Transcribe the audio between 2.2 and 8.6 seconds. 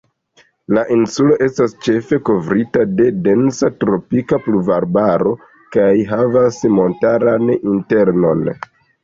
kovrita de densa tropika pluvarbaro kaj havas montaran internon.